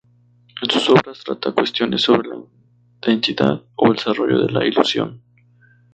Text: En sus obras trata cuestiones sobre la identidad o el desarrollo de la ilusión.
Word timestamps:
En 0.63 0.67
sus 0.71 0.89
obras 0.89 1.23
trata 1.23 1.51
cuestiones 1.51 2.01
sobre 2.01 2.27
la 2.29 2.43
identidad 3.11 3.63
o 3.75 3.85
el 3.85 3.93
desarrollo 3.97 4.39
de 4.47 4.51
la 4.51 4.65
ilusión. 4.65 5.21